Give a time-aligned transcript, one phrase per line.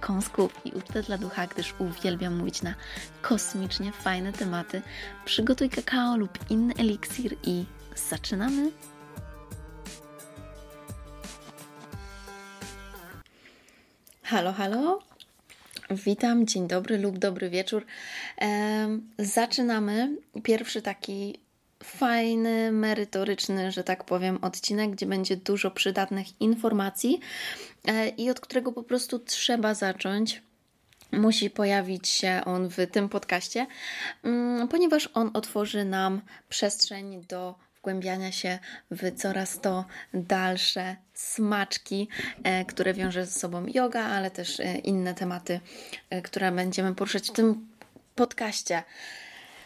[0.00, 2.74] kąsków i ucztę dla ducha, gdyż uwielbiam mówić na
[3.22, 4.82] kosmicznie fajne tematy.
[5.24, 7.64] Przygotuj kakao lub inny eliksir i
[8.10, 8.70] zaczynamy!
[14.22, 14.98] Halo, halo.
[15.90, 17.86] Witam, dzień dobry lub dobry wieczór.
[19.18, 21.38] Zaczynamy pierwszy taki
[21.82, 27.20] fajny, merytoryczny, że tak powiem, odcinek, gdzie będzie dużo przydatnych informacji
[28.16, 30.42] i od którego po prostu trzeba zacząć.
[31.12, 33.66] Musi pojawić się on w tym podcaście,
[34.22, 38.58] mm, ponieważ on otworzy nam przestrzeń do wgłębiania się
[38.90, 42.08] w coraz to dalsze smaczki,
[42.42, 45.60] e, które wiąże ze sobą yoga, ale też e, inne tematy,
[46.24, 47.68] które będziemy poruszać w tym
[48.14, 48.82] podcaście.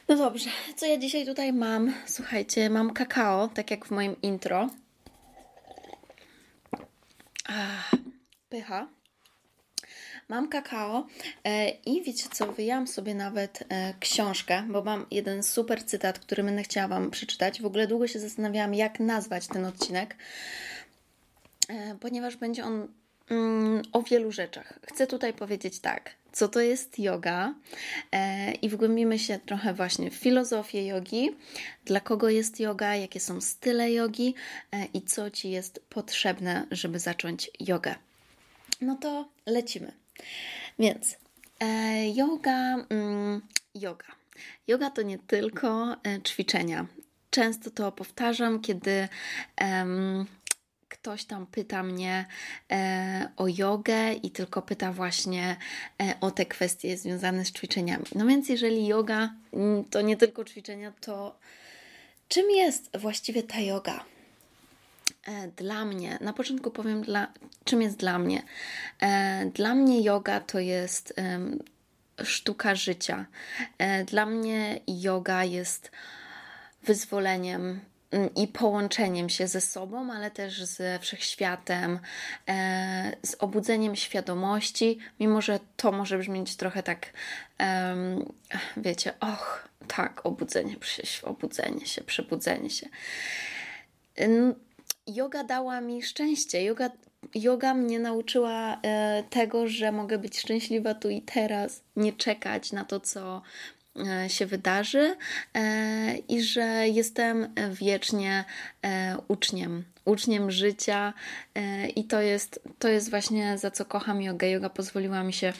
[0.08, 1.94] No dobrze, co ja dzisiaj tutaj mam?
[2.06, 4.70] Słuchajcie, mam kakao, tak jak w moim intro.
[7.45, 7.91] Ach,
[8.48, 8.89] pycha.
[10.28, 11.06] Mam kakao
[11.45, 16.42] e, i wiecie co, wyjęłam sobie nawet e, książkę, bo mam jeden super cytat, który
[16.42, 17.62] będę chciała Wam przeczytać.
[17.62, 20.17] W ogóle długo się zastanawiałam, jak nazwać ten odcinek,
[21.69, 22.89] e, ponieważ będzie on
[23.92, 24.78] o wielu rzeczach.
[24.83, 27.55] Chcę tutaj powiedzieć tak co to jest yoga
[28.12, 31.36] e, i wgłębimy się trochę właśnie w filozofię jogi,
[31.84, 34.34] dla kogo jest yoga, jakie są style jogi
[34.72, 37.94] e, i co Ci jest potrzebne, żeby zacząć jogę.
[38.81, 39.93] No to lecimy.
[40.78, 41.16] Więc
[41.60, 43.41] e, yoga, mm,
[43.75, 44.06] yoga.
[44.66, 45.97] Yoga to nie tylko
[46.27, 46.87] ćwiczenia.
[47.31, 49.09] Często to powtarzam, kiedy
[50.94, 52.27] ktoś tam pyta mnie
[52.71, 55.56] e, o jogę i tylko pyta właśnie
[56.03, 58.05] e, o te kwestie związane z ćwiczeniami.
[58.15, 61.38] No więc jeżeli yoga mm, to nie tylko ćwiczenia, to
[62.28, 64.04] czym jest właściwie ta yoga?
[65.25, 67.33] E, dla mnie, na początku powiem, dla,
[67.65, 68.43] czym jest dla mnie.
[69.00, 71.15] E, dla mnie yoga to jest
[72.22, 73.27] sztuka życia.
[73.78, 75.91] E, dla mnie yoga jest
[76.83, 77.81] wyzwoleniem
[78.36, 81.98] i połączeniem się ze sobą, ale też ze wszechświatem,
[82.48, 87.12] e, z obudzeniem świadomości, mimo że to może brzmieć trochę tak,
[88.76, 90.76] wiecie, och, tak, obudzenie,
[91.22, 92.88] obudzenie się, przebudzenie się.
[95.06, 96.64] Yoga dała mi szczęście.
[96.64, 96.91] Yoga,
[97.34, 102.84] yoga mnie nauczyła e, tego, że mogę być szczęśliwa tu i teraz, nie czekać na
[102.84, 103.42] to, co
[104.28, 105.16] się wydarzy
[105.55, 108.44] e, i że jestem wiecznie
[108.82, 111.12] e, uczniem, uczniem życia
[111.97, 114.50] i to jest, to jest właśnie za co kocham jogę.
[114.50, 115.53] Yoga pozwoliła mi się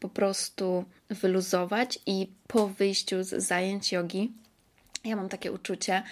[0.00, 4.32] po prostu wyluzować i po wyjściu z zajęć jogi
[5.04, 6.02] ja mam takie uczucie,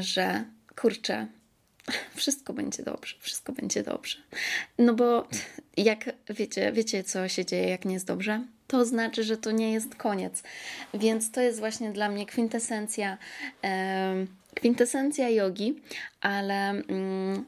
[0.00, 0.44] że
[0.80, 1.26] kurczę,
[2.14, 4.18] wszystko będzie dobrze, wszystko będzie dobrze.
[4.78, 5.28] No bo
[5.76, 8.46] jak wiecie, wiecie co się dzieje, jak nie jest dobrze?
[8.66, 10.42] To znaczy, że to nie jest koniec.
[10.94, 13.18] Więc to jest właśnie dla mnie kwintesencja,
[14.54, 15.82] kwintesencja jogi,
[16.20, 17.44] ale mm,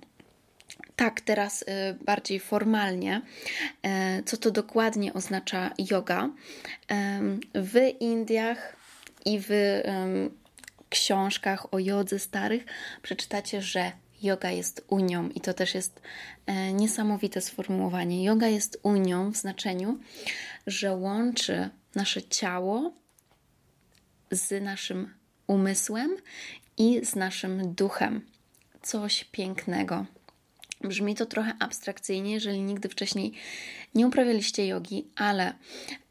[0.96, 1.66] tak teraz y,
[2.04, 3.22] bardziej formalnie,
[3.82, 6.30] e, co to dokładnie oznacza yoga.
[7.54, 8.76] W Indiach
[9.24, 9.50] i w
[10.88, 12.64] książkach o jodze starych
[13.02, 13.92] przeczytacie, że
[14.26, 16.00] yoga jest unią i to też jest
[16.46, 18.24] e, niesamowite sformułowanie.
[18.24, 19.98] Yoga jest unią w znaczeniu,
[20.66, 22.92] że łączy nasze ciało
[24.30, 25.14] z naszym
[25.46, 26.16] umysłem
[26.76, 28.26] i z naszym duchem.
[28.82, 30.06] Coś pięknego.
[30.80, 33.32] Brzmi to trochę abstrakcyjnie, jeżeli nigdy wcześniej
[33.94, 35.54] nie uprawialiście jogi, ale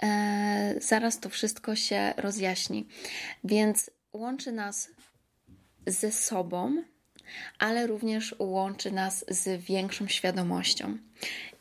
[0.03, 2.87] e, zaraz to wszystko się rozjaśni.
[3.43, 4.89] Więc łączy nas
[5.87, 6.83] ze sobą,
[7.59, 10.97] ale również łączy nas z większą świadomością.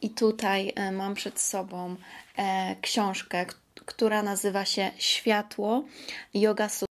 [0.02, 1.96] I tutaj e, mam przed sobą
[2.36, 5.84] e, książkę, która nazywa się Światło
[6.34, 6.94] Yoga Sutra.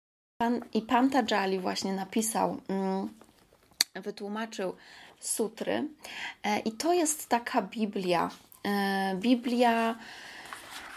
[0.74, 3.13] I Pantajali właśnie napisał, mm,
[3.95, 4.75] wytłumaczył
[5.19, 5.88] sutry.
[6.44, 8.30] E, I to jest taka Biblia.
[9.15, 9.95] Biblia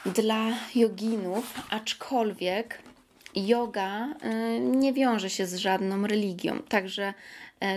[0.06, 2.82] dla joginów, aczkolwiek
[3.34, 4.08] yoga
[4.60, 7.14] nie wiąże się z żadną religią, także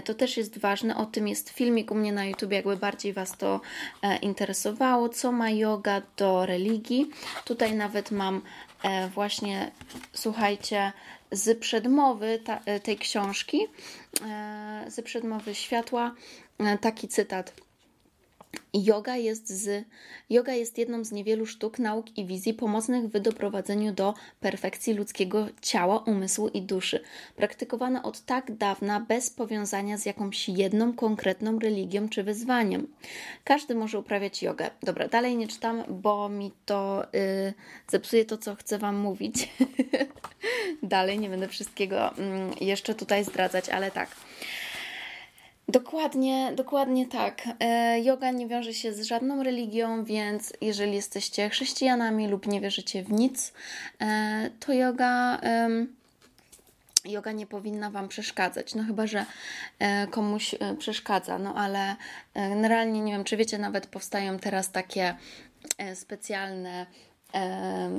[0.05, 0.97] to też jest ważne.
[0.97, 3.61] O tym jest filmik u mnie na YouTube, jakby bardziej Was to
[4.01, 5.09] e, interesowało.
[5.09, 7.09] Co ma yoga do religii?
[7.45, 8.41] Tutaj nawet mam
[8.83, 9.71] e, właśnie,
[10.13, 10.91] słuchajcie,
[11.31, 12.39] z przedmowy
[12.83, 13.67] tej książki,
[14.87, 16.15] z przedmowy światła,
[16.81, 17.64] taki cytat.
[18.83, 19.85] Yoga jest, z,
[20.29, 25.47] yoga jest jedną z niewielu sztuk, nauk i wizji pomocnych w doprowadzeniu do perfekcji ludzkiego
[25.61, 26.99] ciała, umysłu i duszy.
[27.35, 32.87] Praktykowana od tak dawna bez powiązania z jakąś jedną konkretną religią czy wyzwaniem.
[33.43, 34.69] Każdy może uprawiać jogę.
[34.83, 37.53] Dobra, dalej nie czytam, bo mi to yy,
[37.87, 39.49] zepsuje to, co chcę Wam mówić.
[40.83, 42.13] dalej nie będę wszystkiego
[42.59, 44.09] yy, jeszcze tutaj zdradzać, ale tak.
[45.67, 47.41] Dokładnie, dokładnie tak.
[47.59, 53.03] E, yoga nie wiąże się z żadną religią, więc jeżeli jesteście chrześcijanami lub nie wierzycie
[53.03, 53.53] w nic,
[54.01, 55.41] e, to yoga.
[57.05, 59.25] Yoga nie powinna Wam przeszkadzać, no chyba, że
[59.79, 61.95] e, komuś przeszkadza, no ale
[62.35, 65.15] generalnie nie wiem, czy wiecie, nawet powstają teraz takie
[65.93, 66.85] specjalne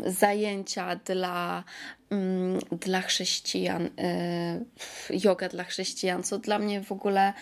[0.07, 1.65] zajęcia dla,
[2.11, 4.61] mm, dla chrześcijan, e,
[5.11, 7.33] yoga dla chrześcijan, co dla mnie w ogóle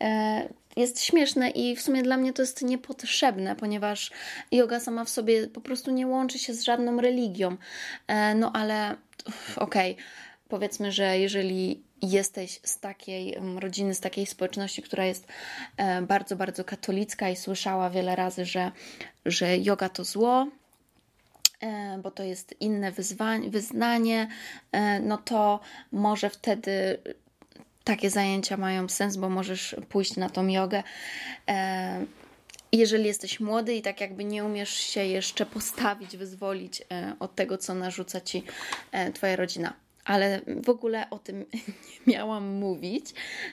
[0.00, 4.10] e, jest śmieszne i w sumie dla mnie to jest niepotrzebne, ponieważ
[4.52, 7.56] yoga sama w sobie po prostu nie łączy się z żadną religią.
[8.06, 8.96] E, no ale
[9.56, 10.04] okej, okay,
[10.48, 15.26] powiedzmy, że jeżeli jesteś z takiej rodziny, z takiej społeczności, która jest
[16.02, 18.72] bardzo, bardzo katolicka i słyszała wiele razy, że,
[19.26, 20.63] że yoga to zło, E,
[22.02, 22.92] bo to jest inne
[23.48, 24.28] wyznanie,
[24.72, 25.60] e, no to
[25.92, 26.98] może wtedy
[27.84, 30.82] takie zajęcia mają sens, bo możesz pójść na tą jogę.
[31.48, 32.04] E,
[32.72, 36.82] jeżeli jesteś młody i tak jakby nie umiesz się jeszcze postawić, wyzwolić
[37.20, 38.42] od tego, co narzuca ci
[39.14, 39.72] Twoja rodzina.
[40.04, 41.44] Ale w ogóle o tym
[42.06, 43.06] nie miałam mówić.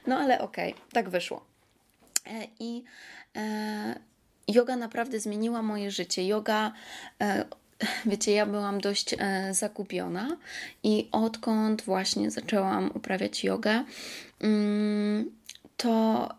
[0.07, 1.45] No ale okej, okay, tak wyszło.
[2.59, 2.83] I
[4.47, 6.27] yoga naprawdę zmieniła moje życie.
[6.27, 6.71] Yoga
[8.05, 10.37] wiecie, ja byłam dość e, zakupiona
[10.83, 13.83] i odkąd właśnie zaczęłam uprawiać jogę,
[14.41, 15.31] mm,
[15.77, 16.29] to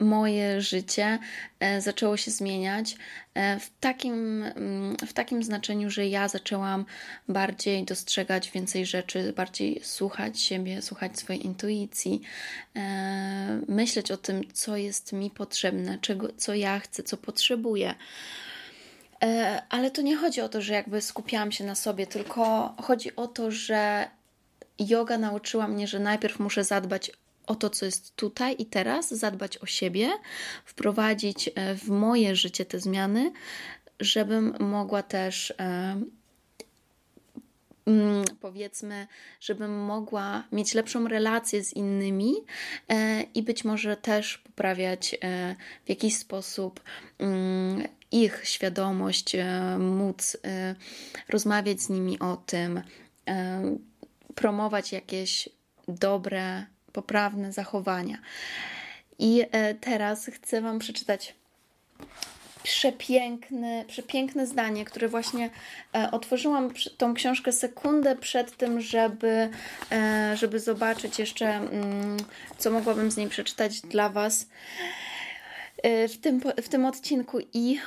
[0.00, 1.18] moje życie
[1.60, 2.96] e, zaczęło się zmieniać
[3.34, 6.84] e, w takim, mm, w takim znaczeniu, że ja zaczęłam
[7.28, 12.20] bardziej dostrzegać więcej rzeczy, bardziej słuchać siebie, słuchać swojej intuicji,
[13.68, 17.94] myśleć o tym, co jest mi potrzebne, czego, co ja chcę, co potrzebuję.
[19.22, 23.16] E, ale to nie chodzi o to, że jakby skupiałam się na sobie, tylko chodzi
[23.16, 24.10] o to, że
[24.78, 27.10] yoga nauczyła mnie, że najpierw muszę zadbać
[27.46, 30.10] o to, co jest tutaj i teraz, zadbać o siebie,
[30.64, 33.32] wprowadzić e, w moje życie te zmiany,
[34.00, 36.00] żebym mogła też e,
[38.40, 39.06] powiedzmy,
[39.40, 42.34] żebym mogła mieć lepszą relację z innymi
[43.34, 45.16] i być może też poprawiać
[45.84, 46.80] w jakiś sposób
[47.18, 50.74] mm, ich świadomość, e, móc e,
[51.28, 52.82] rozmawiać z nimi o tym,
[53.28, 53.62] e,
[54.34, 55.48] promować jakieś
[55.88, 58.18] dobre, poprawne zachowania.
[59.18, 59.44] I
[59.80, 61.34] teraz chcę Wam przeczytać
[62.62, 65.50] przepiękne, przepiękne zdanie, które właśnie
[66.12, 69.48] otworzyłam tą książkę sekundę przed tym, żeby,
[70.34, 72.16] żeby zobaczyć jeszcze, mm,
[72.58, 74.46] co mogłabym z niej przeczytać dla Was.
[75.82, 77.80] E, w tym, w tym odcinku i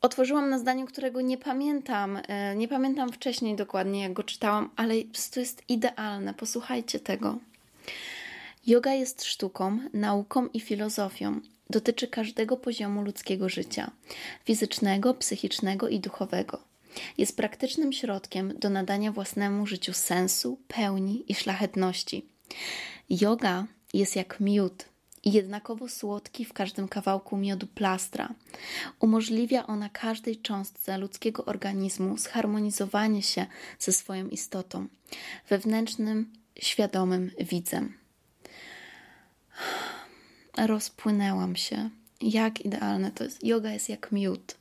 [0.00, 2.18] otworzyłam na zdaniu, którego nie pamiętam.
[2.28, 4.94] E, nie pamiętam wcześniej dokładnie, jak go czytałam, ale
[5.34, 6.34] to jest idealne.
[6.34, 7.38] Posłuchajcie tego.
[8.66, 11.40] Yoga jest sztuką, nauką i filozofią.
[11.70, 13.90] Dotyczy każdego poziomu ludzkiego życia
[14.44, 16.60] fizycznego, psychicznego i duchowego.
[17.18, 22.26] Jest praktycznym środkiem do nadania własnemu życiu sensu, pełni i szlachetności.
[23.10, 24.84] Yoga jest jak miód,
[25.24, 28.34] jednakowo słodki w każdym kawałku miodu plastra.
[29.00, 33.46] Umożliwia ona każdej cząstce ludzkiego organizmu zharmonizowanie się
[33.78, 34.86] ze swoją istotą,
[35.48, 37.94] wewnętrznym, świadomym widzem.
[40.58, 41.90] Rozpłynęłam się.
[42.20, 43.44] Jak idealne to jest.
[43.44, 44.56] Yoga jest jak miód.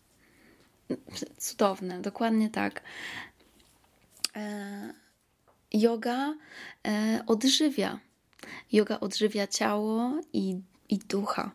[1.37, 2.81] Cudowne, dokładnie tak.
[4.35, 4.93] E,
[5.73, 6.33] yoga
[6.87, 7.99] e, odżywia
[8.71, 10.59] Yoga odżywia ciało i,
[10.89, 11.51] i ducha,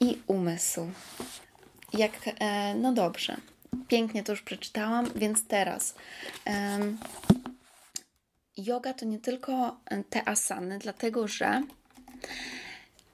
[0.00, 0.90] i umysł.
[1.92, 3.36] Jak, e, no dobrze,
[3.88, 5.94] pięknie to już przeczytałam, więc teraz.
[8.56, 9.76] Yoga to nie tylko
[10.10, 11.62] te asany, dlatego że.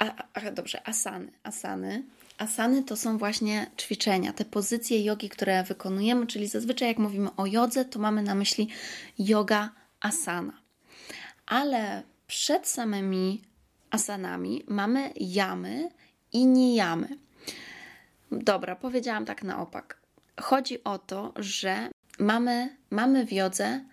[0.02, 1.32] A, a, dobrze, asany.
[1.42, 2.02] Asany.
[2.38, 7.47] Asany to są właśnie ćwiczenia, te pozycje jogi, które wykonujemy, czyli zazwyczaj jak mówimy o
[7.47, 8.68] jodze, to mamy na myśli
[9.18, 10.52] yoga asana.
[11.47, 13.42] Ale przed samymi
[13.90, 15.90] asanami mamy jamy
[16.32, 17.09] i nijamy.
[18.32, 20.00] Dobra, powiedziałam tak na opak.
[20.40, 23.85] Chodzi o to, że mamy, mamy w jodze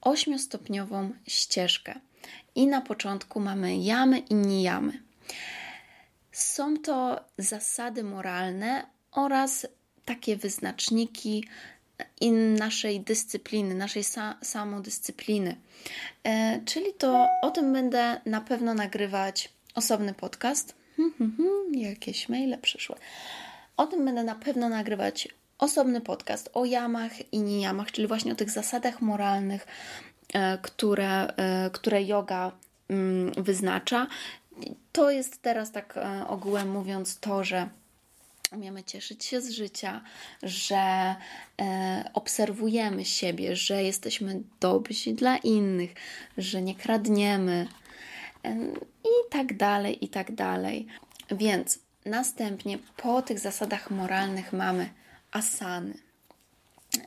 [0.00, 2.00] ośmiostopniową ścieżkę.
[2.54, 5.05] I na początku mamy jamy i nijamy.
[6.32, 9.66] Są to zasady moralne oraz
[10.04, 11.44] takie wyznaczniki
[12.58, 15.56] naszej dyscypliny, naszej sa samodyscypliny.
[16.24, 20.74] E, czyli to o tym będę na pewno nagrywać osobny podcast.
[20.96, 22.96] Hmm, hmm, hmm, jakieś maile przyszły.
[23.76, 25.28] O tym będę na pewno nagrywać
[25.58, 29.66] osobny podcast o jamach i nijamach, czyli właśnie o tych zasadach moralnych,
[30.34, 32.52] e, które, e, które yoga
[32.88, 34.06] mm, wyznacza.
[34.92, 37.68] To jest teraz tak e, ogółem mówiąc to, że
[38.52, 40.00] umiemy cieszyć się z życia,
[40.42, 41.14] że
[41.60, 45.94] e, obserwujemy siebie, że jesteśmy dobrzy dla innych,
[46.38, 47.68] że nie kradniemy
[48.44, 48.56] e,
[49.04, 50.86] i tak dalej, i tak dalej.
[51.30, 54.90] Więc następnie po tych zasadach moralnych mamy
[55.32, 55.94] asany.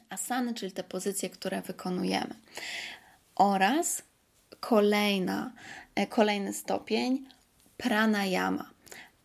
[0.09, 2.35] Asany, czyli te pozycje, które wykonujemy.
[3.35, 4.01] Oraz
[4.59, 5.51] kolejna,
[6.09, 7.25] kolejny stopień
[7.79, 8.69] pranayama.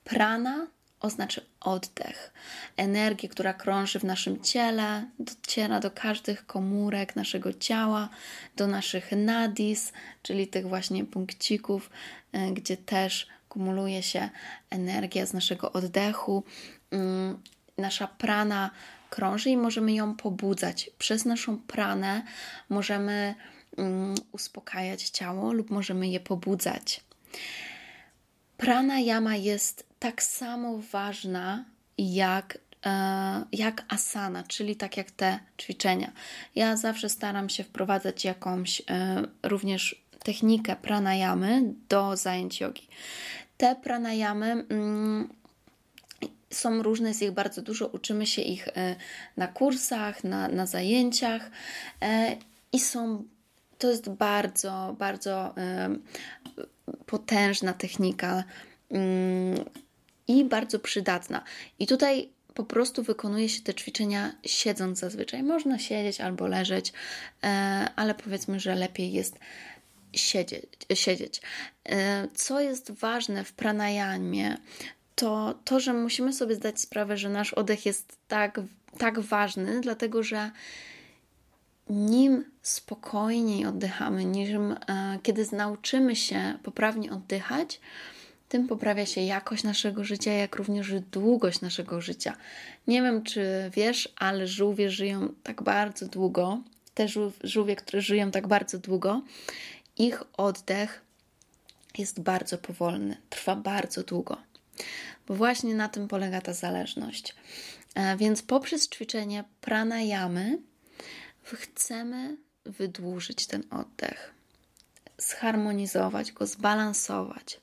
[0.05, 0.67] Prana
[1.01, 2.33] oznacza oddech,
[2.77, 8.09] energię, która krąży w naszym ciele, dociera do każdych komórek naszego ciała,
[8.57, 9.93] do naszych nadis,
[10.23, 11.91] czyli tych właśnie punkcików,
[12.33, 14.29] e, gdzie też kumuluje się
[14.71, 16.45] energia z naszego oddechu.
[16.91, 17.39] Mm,
[17.79, 18.71] nasza prana
[19.11, 20.91] krąży i możemy ją pobudzać.
[20.99, 22.23] Przez naszą pranę
[22.69, 23.35] możemy
[23.77, 27.01] mm, uspokajać ciało lub możemy je pobudzać.
[28.57, 31.65] Prana yama jest tak samo ważna
[31.99, 36.13] jak, e, jak asana, czyli tak jak te ćwiczenia.
[36.55, 42.89] Ja zawsze staram się wprowadzać jakąś e, również technikę pranayamy do zajęć jogi.
[43.57, 45.29] Te pranayamy mm,
[46.51, 48.97] są różne, jest ich bardzo dużo, uczymy się ich e,
[49.37, 51.51] na kursach, na, na zajęciach
[52.73, 53.25] i są
[53.85, 55.55] to jest bardzo, bardzo
[57.07, 58.45] potężna technika
[58.91, 59.65] mm,
[60.29, 61.45] i bardzo przydatna.
[61.79, 65.43] I tutaj po prostu wykonuje się te ćwiczenia siedząc zazwyczaj.
[65.43, 66.93] Można siedzieć albo leżeć,
[67.43, 67.47] e,
[67.97, 69.39] ale powiedzmy, że lepiej jest
[70.13, 70.65] siedzieć.
[70.95, 71.41] siedzieć.
[71.85, 74.57] E, co jest ważne w pranayamie,
[75.15, 78.61] to to, że musimy sobie zdać sprawę, że nasz oddech jest tak,
[78.99, 80.51] tak ważny, dlatego że
[81.91, 87.81] nim spokojniej oddychamy, nim e, kiedy nauczymy się poprawnie oddychać,
[88.49, 92.37] tym poprawia się jakość naszego życia, jak również długość naszego życia.
[92.87, 96.61] Nie wiem, czy wiesz, ale żółwie żyją tak bardzo długo.
[96.95, 97.07] Te
[97.45, 99.23] żółwie, które żyją tak bardzo długo,
[99.99, 101.03] ich oddech
[101.99, 104.37] jest bardzo powolny, trwa bardzo długo.
[105.27, 107.35] Bo właśnie na tym polega ta zależność.
[107.95, 110.59] E, więc poprzez ćwiczenie pranayamy
[111.53, 114.35] chcemy wydłużyć ten oddech,
[115.19, 117.61] zharmonizować go, zbalansować.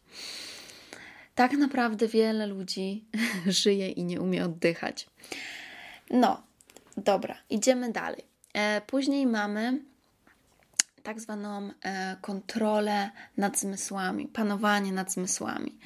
[1.35, 3.05] Tak naprawdę wiele ludzi
[3.47, 5.07] żyje i nie umie oddychać.
[6.09, 6.43] No,
[6.97, 8.23] dobra, idziemy dalej.
[8.53, 9.81] E, później mamy
[11.03, 15.77] tak zwaną e, kontrolę nad zmysłami, panowanie nad zmysłami.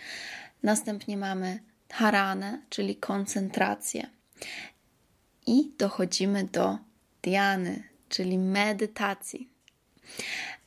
[0.63, 1.59] Następnie mamy
[1.91, 4.09] haranę, czyli koncentrację.
[5.47, 6.77] I dochodzimy do
[8.09, 9.49] czyli medytacji.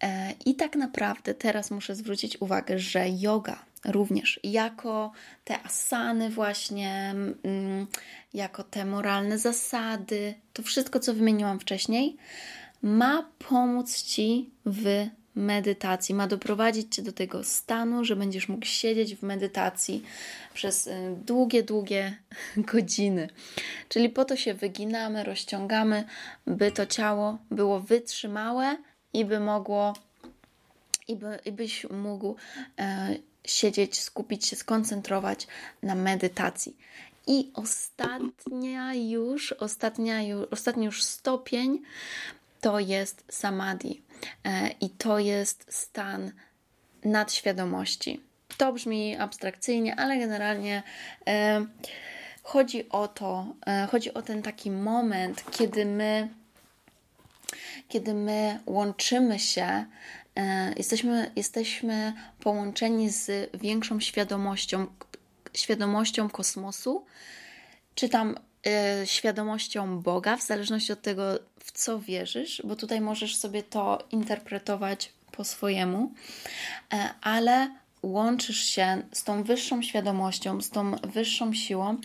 [0.03, 5.13] E, I tak naprawdę teraz muszę zwrócić uwagę, że yoga również jako
[5.45, 7.15] te asany, właśnie
[8.35, 12.17] jako te moralne zasady, to wszystko, co wymieniłam wcześniej,
[12.83, 15.07] ma pomóc ci w
[15.39, 20.03] medytacji, ma doprowadzić cię do tego stanu, że będziesz mógł siedzieć w medytacji
[20.55, 22.17] przez y, długie, długie
[22.73, 23.29] godziny.
[23.89, 26.05] Czyli po to się wyginamy, rozciągamy,
[26.47, 28.77] by to ciało było wytrzymałe
[29.13, 29.95] i by mogło,
[31.09, 32.37] i, by, i byś mógł
[32.79, 35.47] e, siedzieć, skupić się, skoncentrować
[35.83, 36.77] na medytacji.
[37.27, 41.83] I ostatnia już, ostatnia już, ostatni już stopień
[42.61, 44.03] to jest samadhi.
[44.45, 46.33] E, I to jest stan
[47.05, 48.21] nadświadomości.
[48.57, 50.83] To brzmi abstrakcyjnie, ale generalnie
[51.27, 51.67] e,
[52.43, 56.29] chodzi o to, e, chodzi o ten taki moment, kiedy my,
[57.89, 59.85] kiedy my łączymy się,
[60.77, 64.87] jesteśmy, jesteśmy połączeni z większą świadomością,
[65.55, 67.07] świadomością kosmosu,
[67.95, 68.37] czy tam
[69.05, 71.23] świadomością Boga, w zależności od tego,
[71.61, 76.13] w co wierzysz, bo tutaj możesz sobie to interpretować po swojemu,
[76.93, 81.97] e, ale łączysz się z tą wyższą świadomością, z tą wyższą siłą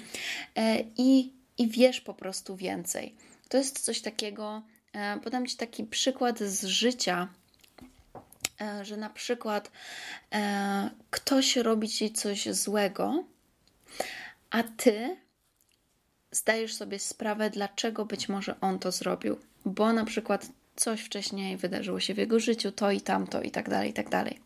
[0.56, 3.16] e, i, i wiesz po prostu więcej.
[3.50, 4.62] To jest coś takiego,
[4.94, 7.28] e, podam Ci taki przykład z życia,
[8.82, 9.72] że na przykład
[11.10, 13.24] ktoś robi Ci coś złego,
[14.50, 15.18] a Ty
[16.34, 22.00] zdajesz sobie sprawę, dlaczego być może on to zrobił, bo na przykład coś wcześniej wydarzyło
[22.00, 24.40] się w jego życiu, to i tamto i tak dalej, i tak dalej.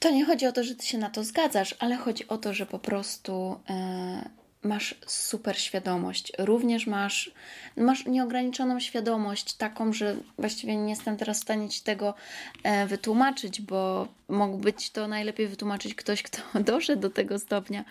[0.00, 2.54] To nie chodzi o to, że ty się na to zgadzasz, ale chodzi o to,
[2.54, 4.28] że po prostu e,
[4.62, 6.32] masz super świadomość.
[6.38, 7.30] Również masz,
[7.76, 12.14] masz nieograniczoną świadomość, taką, że właściwie nie jestem teraz w stanie ci tego
[12.62, 17.84] e, wytłumaczyć, bo mógłby ci to najlepiej wytłumaczyć ktoś, kto doszedł do tego stopnia.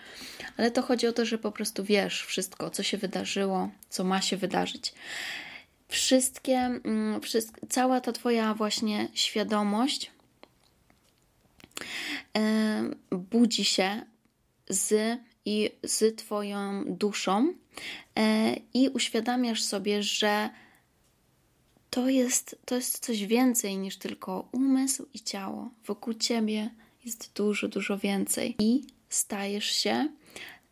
[0.56, 4.20] Ale to chodzi o to, że po prostu wiesz wszystko, co się wydarzyło, co ma
[4.20, 4.94] się wydarzyć
[5.88, 10.10] wszystkie, mm, wszystko, cała ta Twoja właśnie świadomość
[13.10, 14.02] budzi się
[14.68, 17.54] z i z Twoją duszą
[18.16, 20.50] e, i uświadamiasz sobie, że
[21.90, 25.70] to jest, to jest coś więcej niż tylko umysł i ciało.
[25.86, 26.70] Wokół Ciebie
[27.04, 28.56] jest dużo, dużo więcej.
[28.58, 30.08] I stajesz się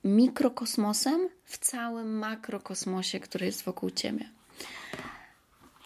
[0.05, 4.29] mikrokosmosem w całym makrokosmosie, który jest wokół Ciebie.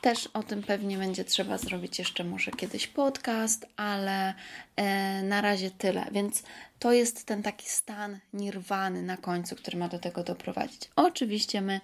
[0.00, 4.34] Też o tym pewnie będzie trzeba zrobić jeszcze może kiedyś podcast, ale
[4.76, 6.06] e, na razie tyle.
[6.12, 6.42] Więc
[6.78, 10.90] to jest ten taki stan nirwany na końcu, który ma do tego doprowadzić.
[10.96, 11.80] Oczywiście my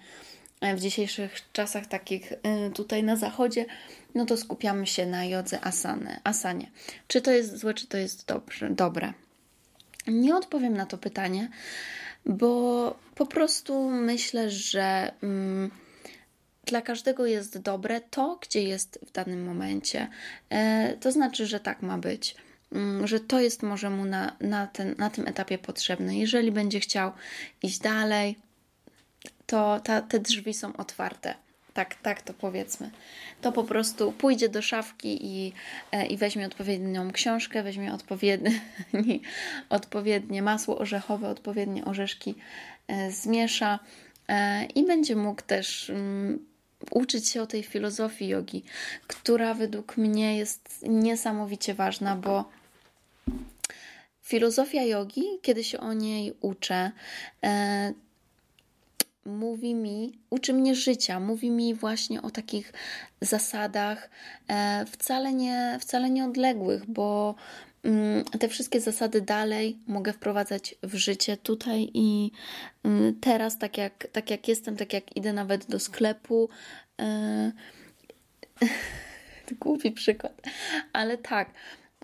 [0.61, 3.66] e, w dzisiejszych czasach takich e, tutaj na zachodzie,
[4.14, 6.70] no to skupiamy się na jodze asany, asanie.
[7.08, 9.12] Czy to jest złe, czy to jest dobrze, dobre?
[10.06, 11.49] Nie odpowiem na to pytanie,
[12.26, 15.12] bo po prostu myślę, że...
[15.23, 15.70] Mm,
[16.66, 20.08] dla każdego jest dobre to, gdzie jest w danym momencie.
[20.50, 22.35] E, to znaczy, że tak ma być.
[22.72, 26.16] Mm, że to jest może mu na, na, ten, na tym etapie potrzebne.
[26.16, 27.12] Jeżeli będzie chciał
[27.62, 28.37] iść dalej,
[29.46, 31.35] to ta, te drzwi są otwarte.
[31.74, 32.90] Tak, tak to powiedzmy.
[33.40, 35.52] To po prostu pójdzie do szafki i,
[35.92, 38.61] e, i weźmie odpowiednią książkę, weźmie odpowiednie,
[39.68, 42.35] odpowiednie masło orzechowe, odpowiednie orzeszki,
[42.88, 43.79] e, zmiesza
[44.74, 46.46] i będzie mógł też mm,
[46.90, 48.62] uczyć się o tej filozofii jogi,
[49.06, 52.44] która według mnie jest niesamowicie ważna, bo
[54.22, 56.90] filozofia jogi, kiedy się o niej uczę,
[57.44, 57.92] e,
[59.24, 62.72] mówi mi, uczy mnie życia, mówi mi właśnie o takich
[63.20, 64.10] zasadach
[64.48, 67.34] e, wcale, nie, wcale nie odległych, bo
[68.40, 72.31] te wszystkie zasady dalej mogę wprowadzać w życie tutaj i
[72.85, 76.49] mm, teraz, tak jak, tak jak jestem, tak jak idę nawet do sklepu.
[76.99, 77.53] Yy,
[79.61, 80.42] głupi przykład,
[80.92, 81.51] ale tak,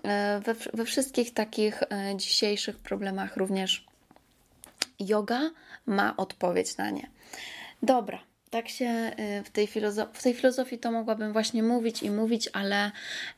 [0.03, 3.85] e, we, we wszystkich takich e, dzisiejszych problemach również
[4.99, 5.51] yoga
[5.85, 7.09] ma odpowiedź na nie.
[7.83, 8.19] Dobra,
[8.53, 12.49] tak się y, w tej, filozo- w tej filozofii to mogłabym właśnie mówić i mówić,
[12.53, 12.91] ale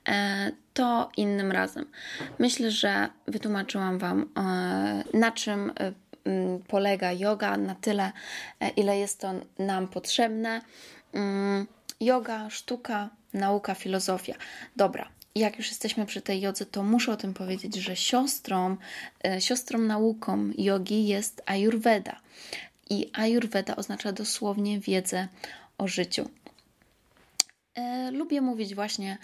[0.08, 1.86] e, to innym razem.
[2.39, 5.91] Myślę, że wytłumaczyłam Wam, e, na czym e,
[6.67, 8.12] polega yoga, na tyle,
[8.75, 10.62] ile jest to nam potrzebne.
[11.13, 11.67] Mm,
[12.01, 14.36] yoga, sztuka, nauka, filozofia.
[14.75, 18.78] Dobra, jak już jesteśmy przy tej jodze, to muszę o tym powiedzieć, że siostrą,
[19.39, 22.15] siostrą nauką jogi jest Ayurveda
[22.89, 25.27] i Ayurveda oznacza dosłownie wiedzę
[25.77, 26.29] o życiu.
[27.75, 29.17] E, lubię mówić właśnie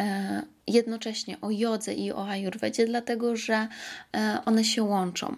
[0.00, 3.68] e, jednocześnie o jodze i o ayurvedzie, dlatego że
[4.16, 5.36] e, one się łączą.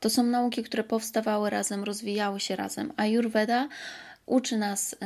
[0.00, 2.92] To są nauki, które powstawały razem, rozwijały się razem.
[2.96, 3.68] Ayurveda
[4.26, 4.96] uczy nas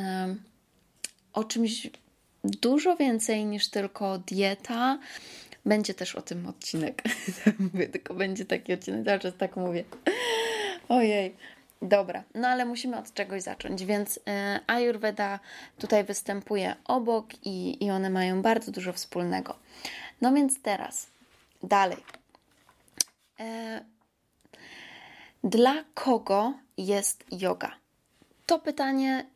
[1.32, 1.90] o czymś
[2.44, 4.98] dużo więcej niż tylko dieta.
[5.64, 7.02] Będzie też o tym odcinek.
[7.72, 9.84] mówię, tylko będzie taki odcinek, czas tak mówię.
[10.88, 11.36] Ojej,
[11.82, 14.20] Dobra, no ale musimy od czegoś zacząć, więc y,
[14.66, 15.40] Ayurveda
[15.78, 19.56] tutaj występuje obok i, i one mają bardzo dużo wspólnego.
[20.20, 21.06] No więc teraz,
[21.62, 21.98] dalej.
[23.40, 23.84] E,
[25.44, 27.72] dla kogo jest yoga?
[28.46, 29.26] To pytanie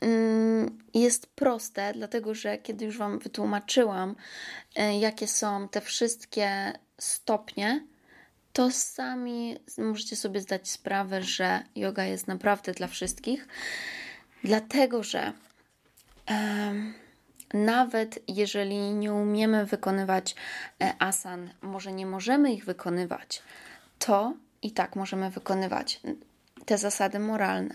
[0.00, 4.16] mm, jest proste, dlatego że kiedy już Wam wytłumaczyłam,
[5.00, 7.86] jakie są te wszystkie stopnie,
[8.52, 13.48] to sami możecie sobie zdać sprawę, że yoga jest naprawdę dla wszystkich,
[14.44, 15.32] dlatego że
[17.54, 20.34] nawet jeżeli nie umiemy wykonywać
[20.82, 23.42] e, asan, może nie możemy ich wykonywać,
[23.98, 26.00] to i tak możemy wykonywać
[26.66, 27.74] te zasady moralne.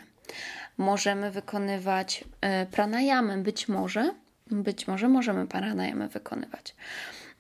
[0.78, 4.14] możemy wykonywać e, pranayamy, być może,
[4.48, 6.76] być może możemy pranayamy wykonywać.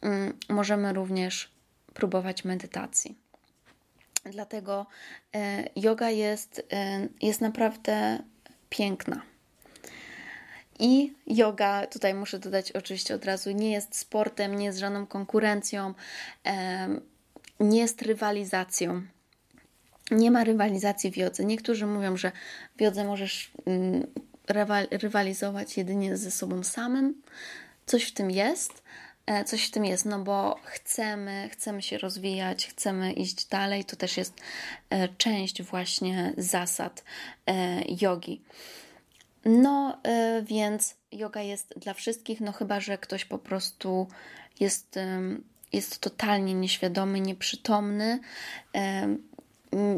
[0.02, 1.52] Mm, możemy również
[1.94, 3.27] próbować medytacji.
[4.30, 4.86] Dlatego
[5.36, 8.20] e, yoga jest, e, jest naprawdę
[8.70, 9.22] piękna.
[10.80, 15.94] I yoga, tutaj muszę dodać oczywiście od razu, nie jest sportem, nie jest żadną konkurencją,
[17.60, 19.02] nie jest rywalizacją.
[20.12, 21.46] Nie ma rywalizacji w jodze.
[21.46, 22.32] Niektórzy mówią, że
[22.78, 24.08] w jodze możesz mm,
[24.92, 27.22] rywalizować jedynie ze sobą samym.
[27.86, 28.84] Coś w tym jest, e,
[29.46, 33.86] coś w tym jest, no bo chcemy, chcemy się rozwijać, chcemy iść dalej.
[33.86, 34.34] To też jest
[34.90, 37.04] e, część właśnie zasad
[37.48, 38.42] e, jogi.
[39.46, 39.98] No
[40.44, 44.08] więc yoga jest dla wszystkich, no chyba, że ktoś po prostu
[44.60, 45.00] jest,
[45.74, 48.20] jest totalnie nieświadomy, nieprzytomny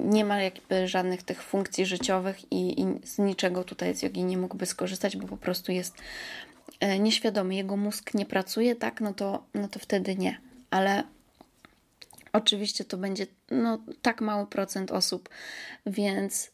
[0.06, 4.38] nie ma jakby żadnych tych funkcji życiowych i, i z niczego tutaj z jogi nie
[4.38, 6.02] mógłby skorzystać, bo po prostu jest e,
[7.00, 10.42] nieświadomy, jego mózg nie pracuje, tak, no to, no to wtedy nie.
[10.70, 11.04] Ale
[12.34, 15.30] oczywiście to będzie no, tak mały procent osób,
[15.86, 16.52] więc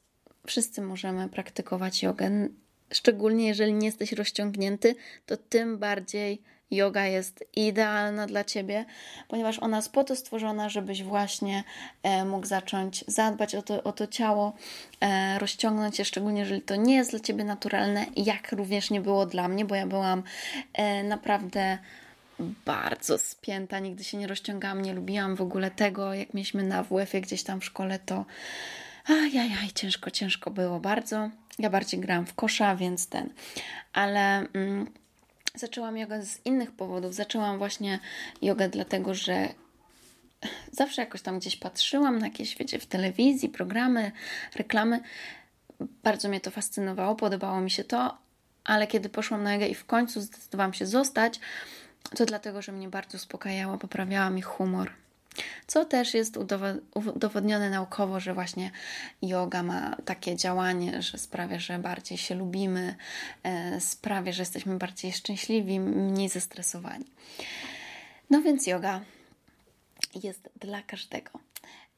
[0.48, 2.50] wszyscy możemy praktykować jogę.
[2.94, 8.86] Szczególnie jeżeli nie jesteś rozciągnięty, to tym bardziej yoga jest idealna dla ciebie,
[9.28, 11.64] ponieważ ona jest po to stworzona, żebyś właśnie
[12.04, 14.54] e, mógł zacząć zadbać o to, o to ciało,
[15.02, 19.26] e, rozciągnąć je, szczególnie jeżeli to nie jest dla ciebie naturalne, jak również nie było
[19.26, 20.24] dla mnie, bo ja byłam
[20.74, 21.78] e, naprawdę
[22.66, 27.22] bardzo spięta, nigdy się nie rozciągałam, nie lubiłam w ogóle tego, jak mieliśmy na WF-ie
[27.22, 28.26] gdzieś tam w szkole, to
[29.06, 31.30] ajajaj, ciężko, ciężko było bardzo.
[31.60, 33.30] Ja bardziej grałam w kosza, więc ten,
[33.94, 34.38] ale...
[34.54, 35.05] Mm,
[35.56, 37.14] Zaczęłam jogę z innych powodów.
[37.14, 38.00] Zaczęłam właśnie
[38.42, 39.50] jogę dlatego, że
[40.72, 44.12] zawsze jakoś tam gdzieś patrzyłam na jakieś, wiecie, w telewizji, programy,
[44.56, 45.00] reklamy.
[46.04, 48.18] Bardzo mnie to fascynowało, podobało mi się to,
[48.64, 51.40] ale kiedy poszłam na jogę i w końcu zdecydowałam się zostać,
[52.16, 54.92] to dlatego, że mnie bardzo uspokajała, poprawiała mi humor.
[55.68, 56.38] Co też jest
[57.16, 58.72] udowodnione naukowo, że właśnie
[59.22, 62.96] yoga ma takie działanie, że sprawia, że bardziej się lubimy,
[63.44, 67.06] e, sprawia, że jesteśmy bardziej szczęśliwi, mniej zestresowani.
[68.30, 69.02] No więc yoga
[70.24, 71.32] jest dla każdego.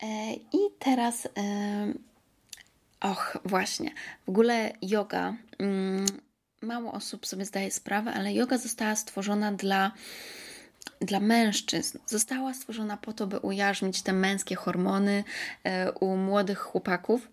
[0.04, 1.30] E, I teraz, e,
[3.02, 3.92] och, właśnie,
[4.26, 5.36] w ogóle yoga.
[5.60, 6.06] Mm,
[6.62, 9.92] mało osób sobie zdaje sprawę, ale yoga została stworzona dla
[11.00, 11.98] dla mężczyzn.
[12.06, 15.24] Została stworzona po to, by ujarzmić te męskie hormony
[15.64, 17.28] e, u młodych chłopaków.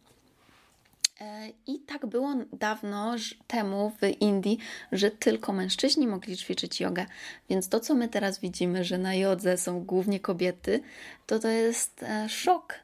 [1.20, 3.14] E, I tak było dawno
[3.46, 4.58] temu w Indii,
[4.92, 7.06] że tylko mężczyźni mogli ćwiczyć jogę.
[7.50, 10.80] Więc to, co my teraz widzimy, że na jodze są głównie kobiety,
[11.26, 12.74] to to jest e, szok.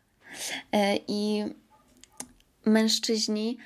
[1.09, 1.45] I
[2.65, 3.59] mężczyźni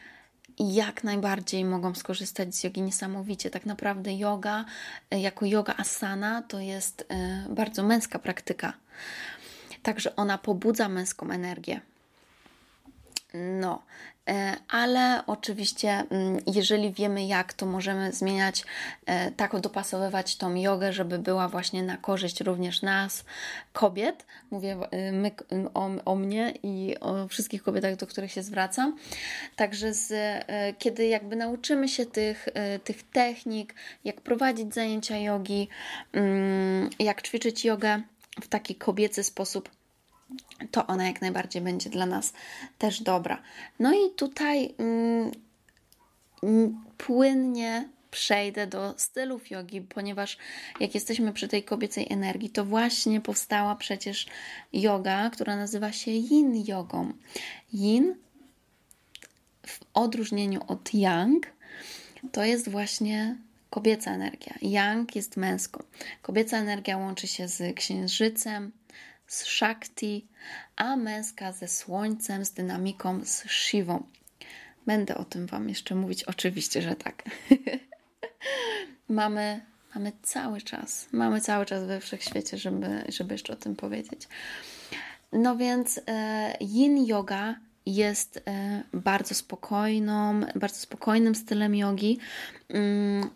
[0.58, 3.50] jak najbardziej mogą skorzystać z jogi niesamowicie.
[3.50, 4.64] Tak naprawdę yoga,
[5.10, 8.72] e, jako yoga asana, to jest e, bardzo męska praktyka.
[9.82, 11.80] Także ona pobudza męską energię.
[13.34, 13.82] No,
[14.28, 18.64] e, ale oczywiście, mm, jeżeli wiemy jak, to możemy zmieniać,
[19.06, 23.24] e, tak dopasowywać tą jogę, żeby była właśnie na korzyść również nas,
[23.72, 24.26] kobiet.
[24.50, 25.30] Mówię e, my,
[25.74, 28.96] o, o mnie i o wszystkich kobietach, do których się zwracam.
[29.56, 30.12] Także z,
[30.78, 32.48] kiedy jakby nauczymy się tych,
[32.84, 35.68] tych technik, jak prowadzić zajęcia jogi,
[36.12, 38.02] mm, jak ćwiczyć jogę
[38.40, 39.68] w taki kobiecy sposób,
[40.70, 42.32] to ona jak najbardziej będzie dla nas
[42.78, 43.42] też dobra.
[43.78, 45.30] No i tutaj mm,
[46.42, 50.38] mm, płynnie przejdę do stylów jogi, ponieważ
[50.80, 54.26] jak jesteśmy przy tej kobiecej energii, to właśnie powstała przecież
[54.72, 57.12] yoga, która nazywa się yin jogą.
[57.72, 58.14] Yin
[59.66, 61.46] w odróżnieniu od yang
[62.32, 63.36] to jest właśnie
[63.70, 64.54] kobieca energia.
[64.62, 65.82] Yang jest męską.
[66.22, 68.72] Kobieca energia łączy się z księżycem,
[69.34, 70.26] z Shakti,
[70.76, 74.06] a męska ze Słońcem, z dynamiką, z Shivą.
[74.86, 77.22] Będę o tym Wam jeszcze mówić, oczywiście, że tak.
[79.08, 79.60] mamy,
[79.94, 84.28] mamy cały czas, mamy cały czas we wszechświecie, żeby, żeby jeszcze o tym powiedzieć.
[85.32, 87.54] No więc e, yin yoga
[87.86, 92.18] jest e, bardzo spokojną, bardzo spokojnym stylem jogi.
[92.68, 93.30] Mm,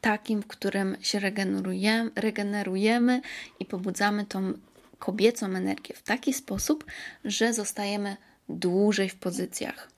[0.00, 3.20] takim, w którym się regenerujemy, regenerujemy
[3.60, 4.52] i pobudzamy tą
[5.04, 6.84] kobiecą energię w taki sposób,
[7.24, 8.16] że zostajemy
[8.48, 9.88] dłużej w pozycjach.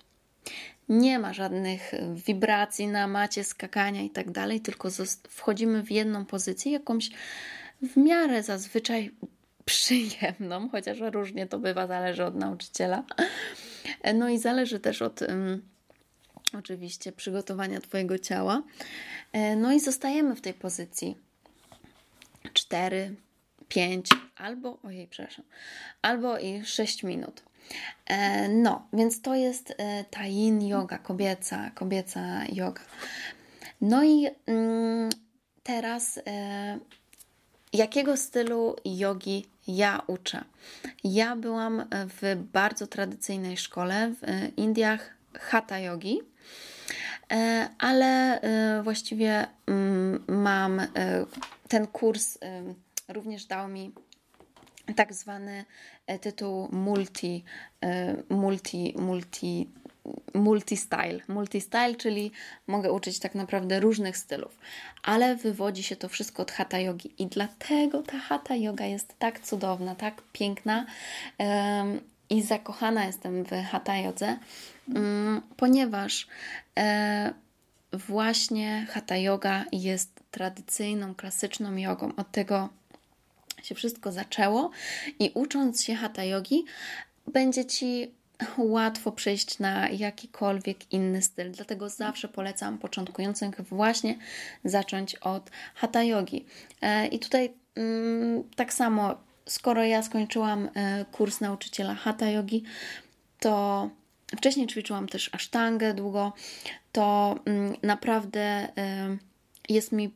[0.88, 4.88] Nie ma żadnych wibracji na macie, skakania i tak dalej, tylko
[5.28, 7.10] wchodzimy w jedną pozycję, jakąś
[7.82, 9.10] w miarę zazwyczaj
[9.64, 13.04] przyjemną, chociaż różnie to bywa, zależy od nauczyciela.
[14.14, 15.20] No i zależy też od
[16.58, 18.62] oczywiście przygotowania Twojego ciała.
[19.32, 21.16] E, no i zostajemy w tej pozycji
[22.52, 23.14] 4,
[23.68, 25.44] 5 albo, ojej, przepraszam,
[26.02, 27.42] albo i 6 minut.
[28.06, 32.82] E, no, więc to jest e, ta yin yoga, kobieca, kobieca yoga.
[33.80, 35.10] No i mm,
[35.62, 36.20] teraz
[37.72, 40.44] jakiego stylu jogi ja uczę?
[41.04, 46.20] Ja byłam w bardzo tradycyjnej szkole w Indiach Hatha Yogi,
[47.32, 50.86] e, ale e, właściwie mm, mam e,
[51.68, 52.38] ten kurs
[53.08, 53.92] również dał mi
[54.96, 55.64] tak zwany
[56.20, 57.44] tytuł multi,
[58.30, 59.70] multi, multi,
[60.34, 61.20] multi-style.
[61.28, 62.30] Multi-style, czyli
[62.66, 64.58] mogę uczyć tak naprawdę różnych stylów,
[65.02, 69.40] ale wywodzi się to wszystko od hatha yogi i dlatego ta hatha yoga jest tak
[69.40, 70.86] cudowna, tak piękna
[72.30, 74.38] i zakochana jestem w hatha jodze,
[74.94, 76.26] mm, ponieważ
[76.78, 77.34] e,
[77.92, 82.12] właśnie hatha yoga jest tradycyjną, klasyczną jogą.
[82.16, 82.68] Od tego
[83.66, 84.70] się wszystko zaczęło
[85.18, 86.64] i ucząc się hatha yogi,
[87.26, 88.14] będzie ci
[88.58, 91.52] łatwo przejść na jakikolwiek inny styl.
[91.52, 94.18] Dlatego zawsze polecam początkującym właśnie
[94.64, 96.44] zacząć od hatha yogi.
[96.82, 99.14] E, I tutaj mm, tak samo
[99.46, 102.62] skoro ja skończyłam e, kurs nauczyciela hatha yogi,
[103.40, 103.90] to
[104.36, 106.32] wcześniej ćwiczyłam też asztangę długo,
[106.92, 108.68] to mm, naprawdę e,
[109.68, 110.10] jest mi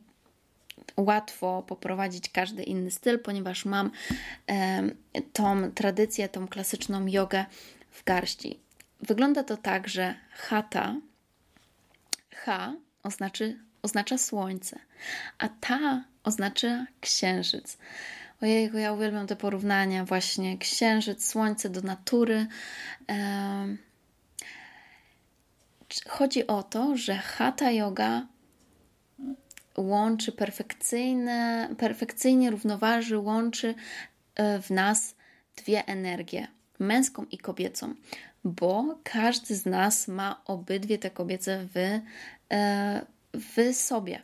[0.97, 3.91] łatwo poprowadzić każdy inny styl, ponieważ mam
[5.33, 7.45] tą tradycję, tą klasyczną jogę
[7.91, 8.59] w garści.
[9.01, 10.95] Wygląda to tak, że hatha,
[12.35, 14.79] ha oznaczy, oznacza słońce,
[15.37, 17.77] a ta oznacza księżyc.
[18.41, 22.47] Ojejku, ja uwielbiam te porównania właśnie księżyc, słońce do natury.
[26.07, 28.27] Chodzi o to, że hatha yoga
[29.77, 33.75] łączy perfekcyjne, perfekcyjnie równoważy, łączy
[34.35, 35.15] e, w nas
[35.55, 36.47] dwie energie,
[36.79, 37.93] męską i kobiecą,
[38.43, 42.01] bo każdy z nas ma obydwie te kobiece w,
[42.51, 44.21] e, w sobie.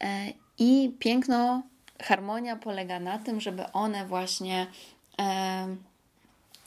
[0.00, 1.62] E, I piękno
[2.02, 4.66] harmonia polega na tym, żeby one właśnie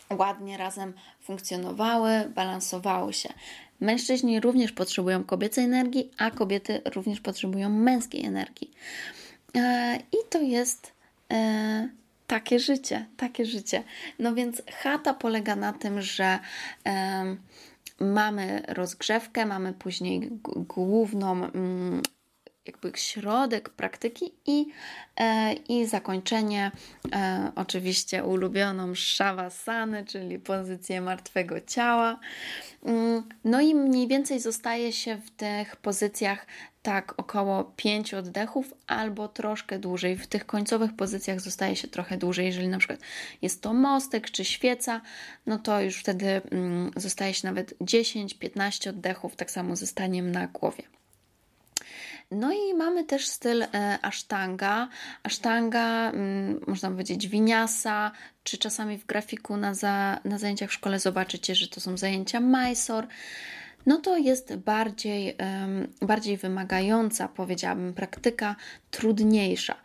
[0.10, 3.30] ładnie razem funkcjonowały, balansowały się.
[3.80, 8.72] Mężczyźni również potrzebują kobiecej energii, a kobiety również potrzebują męskiej energii.
[9.56, 10.94] E, I to jest
[11.32, 11.89] e,
[12.28, 13.84] takie życie, takie życie.
[14.20, 16.39] No więc chata polega na tym, że
[18.00, 22.02] mamy rozgrzewkę, mamy później główną mm,
[22.69, 24.65] jakby środek praktyki i,
[25.17, 26.71] e, i zakończenie
[27.13, 32.19] e, oczywiście ulubioną shavasany, czyli pozycję martwego ciała.
[32.84, 36.45] Mm, no i mniej więcej zostaje się w tych pozycjach
[36.82, 40.17] tak około 5 oddechów albo troszkę dłużej.
[40.17, 42.45] W tych końcowych pozycjach zostaje się trochę dłużej.
[42.45, 42.99] Jeżeli na przykład
[43.41, 45.01] jest to mostek czy świeca,
[45.45, 50.47] no to już wtedy mm, zostaje się nawet 10-15 oddechów, tak samo ze staniem na
[50.47, 50.99] głowie.
[52.32, 54.89] No i mamy też styl e, asztanga.
[55.24, 58.12] Asztanga, mm, można powiedzieć winiasa,
[58.44, 62.39] czy czasami w grafiku na, za, na zajęciach w szkole zobaczycie, że to są zajęcia
[62.39, 63.08] Mysore.
[63.86, 65.36] No to jest bardziej,
[66.02, 68.56] bardziej wymagająca, powiedziałabym, praktyka,
[68.92, 69.76] trudniejsza.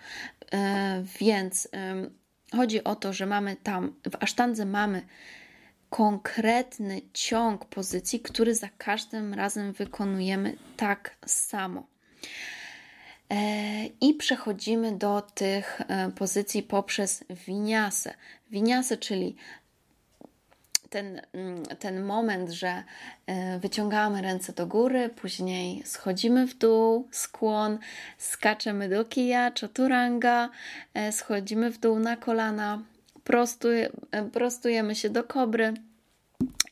[0.53, 1.69] E, więc
[2.57, 5.03] chodzi o to, że mamy tam, w asztandze mamy
[5.91, 11.94] konkretny ciąg pozycji, który za każdym razem wykonujemy tak samo.
[13.31, 18.15] E, I przechodzimy do tych e, pozycji poprzez winiasę.
[18.51, 19.37] Winiasę, czyli
[20.91, 22.83] ten, mm, ten moment, że
[23.27, 27.79] e, wyciągamy ręce do góry, później schodzimy w dół, skłon,
[28.19, 30.51] skaczemy do kija, chaturanga,
[31.11, 32.83] schodzimy w dół na kolana,
[33.25, 33.77] prostuj,
[34.33, 35.75] prostujemy się do kobry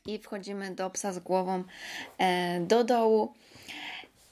[0.06, 1.64] i wchodzimy do psa z głową
[2.60, 3.34] do dołu.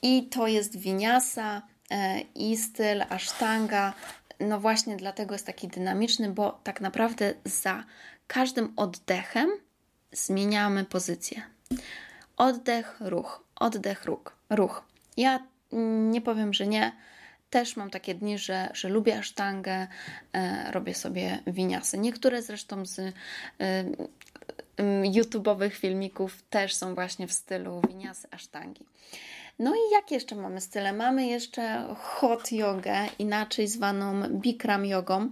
[0.01, 1.61] I to jest winiasa
[1.91, 3.93] e, i styl asztanga.
[4.39, 7.83] No właśnie dlatego jest taki dynamiczny, bo tak naprawdę za
[8.27, 9.49] każdym oddechem
[10.11, 11.41] zmieniamy pozycję.
[12.37, 14.83] Oddech, ruch, oddech, ruch, ruch.
[15.17, 15.39] Ja
[16.09, 16.91] nie powiem, że nie.
[17.49, 19.87] Też mam takie dni, że, że lubię asztangę,
[20.33, 21.97] e, robię sobie winiasy.
[21.97, 23.13] Niektóre zresztą z e,
[25.03, 28.85] YouTube'owych filmików też są właśnie w stylu winiasy asztangi.
[29.61, 30.93] No i jak jeszcze mamy style?
[30.93, 35.29] Mamy jeszcze hot jogę, inaczej zwaną Bikram jogą.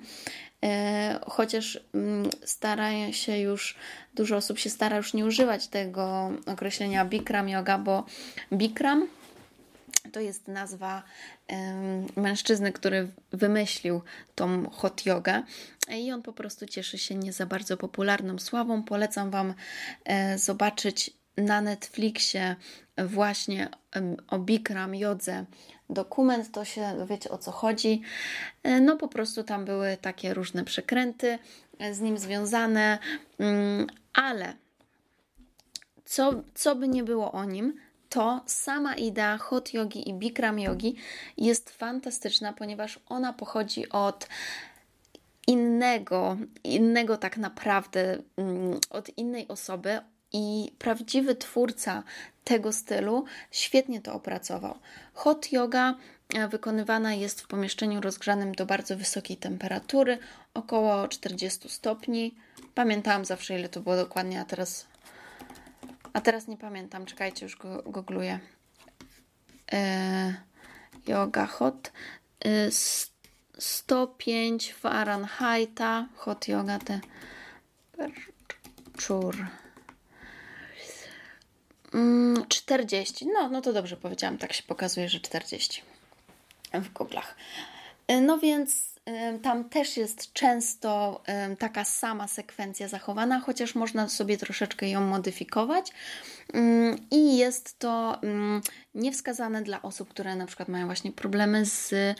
[0.63, 3.75] E, chociaż mm, stara się już,
[4.13, 8.05] dużo osób się stara już nie używać tego określenia Bikram yoga, bo
[8.53, 9.07] Bikram
[10.11, 11.03] to jest nazwa
[12.15, 14.01] mężczyzny, który wymyślił
[14.35, 15.43] tą hot yogę
[15.97, 18.83] i on po prostu cieszy się nie za bardzo popularną sławą.
[18.83, 19.53] Polecam Wam
[20.05, 22.55] e, zobaczyć na Netflixie
[22.97, 23.69] właśnie
[24.27, 25.45] o Bikram jodze
[25.89, 28.01] dokument, to się wiecie o co chodzi.
[28.63, 31.39] E, no po prostu tam były takie różne przekręty
[31.79, 32.99] e, z nim związane,
[33.39, 34.53] mm, ale
[36.05, 40.95] co, co by nie było o nim, to sama idea hot yogi i bikram yogi
[41.37, 44.27] jest fantastyczna, ponieważ ona pochodzi od
[45.47, 49.99] innego, innego tak naprawdę, mm, od innej osoby
[50.33, 52.03] i prawdziwy twórca
[52.43, 54.79] tego stylu świetnie to opracował.
[55.13, 55.95] Hot yoga
[56.35, 60.17] e, wykonywana jest w pomieszczeniu rozgrzanym do bardzo wysokiej temperatury,
[60.53, 62.35] około 40 stopni.
[62.75, 64.87] Pamiętałam zawsze, ile to było dokładnie, a teraz
[66.13, 68.39] a teraz nie pamiętam, czekajcie, już go googluję.
[69.71, 70.33] E,
[71.07, 71.91] yoga hot.
[72.45, 72.49] E,
[73.59, 76.07] 105 Fahrenheita.
[76.15, 76.99] Hot yoga te.
[81.91, 82.47] Czur.
[82.47, 83.25] 40.
[83.25, 84.37] Mm, no, no to dobrze powiedziałam.
[84.37, 85.81] Tak się pokazuje, że 40
[86.73, 87.33] w Google'ach.
[88.07, 88.98] E, no więc
[89.41, 91.21] tam też jest często
[91.59, 95.91] taka sama sekwencja zachowana, chociaż można sobie troszeczkę ją modyfikować.
[97.11, 98.21] I jest to
[98.95, 102.15] niewskazane dla osób, które na przykład mają właśnie problemy z e,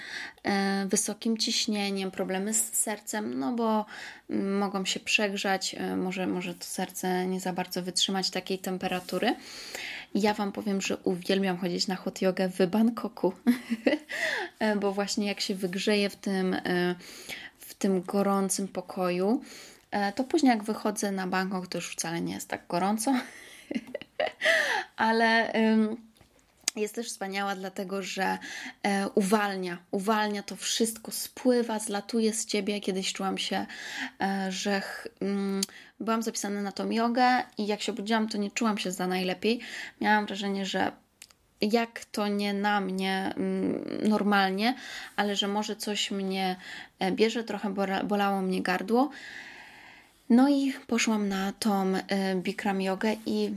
[0.88, 3.86] wysokim ciśnieniem, problemy z sercem, no bo
[4.60, 9.36] mogą się przegrzać, e, może, może to serce nie za bardzo wytrzymać takiej temperatury.
[10.16, 13.34] Ja Wam powiem, że uwielbiam chodzić na hot jogę w Bangkoku,
[14.82, 16.96] bo właśnie jak się wygrzeje w tym, e,
[17.60, 19.42] w tym gorącym pokoju,
[19.92, 23.14] e, to później jak wychodzę na Bangkok, to już wcale nie jest tak gorąco,
[24.98, 25.54] ale
[26.76, 28.38] jest też wspaniała, dlatego że
[28.84, 32.82] e, uwalnia, uwalnia to wszystko, spływa, zlatuje z ciebie.
[32.82, 33.66] Kiedyś czułam się,
[34.22, 35.62] e, że ch, mm,
[36.00, 39.60] byłam zapisana na tą jogę i jak się obudziłam, to nie czułam się za najlepiej.
[40.02, 40.92] Miałam wrażenie, że
[41.62, 44.76] jak to nie na mnie mm, normalnie,
[45.16, 46.56] ale że może coś mnie
[47.00, 49.10] e, bierze, trochę bolało mnie gardło.
[50.30, 53.52] No i poszłam na tą e, Bikram jogę i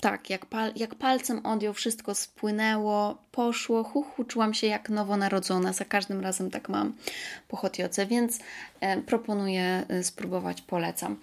[0.00, 5.72] tak, jak, pal, jak palcem odjął, wszystko spłynęło, poszło, hu, czułam się jak nowonarodzona.
[5.72, 6.92] Za każdym razem tak mam
[7.48, 8.38] po hotioce, więc
[8.80, 11.16] e, proponuję e, spróbować, polecam.